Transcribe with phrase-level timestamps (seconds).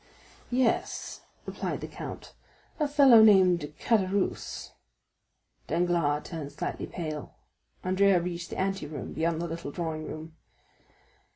[0.01, 0.07] 50025m
[0.57, 2.33] "Yes," replied the count;
[2.79, 4.71] "a felon named Caderousse."
[5.67, 7.35] Danglars turned slightly pale;
[7.83, 10.33] Andrea reached the anteroom beyond the little drawing room.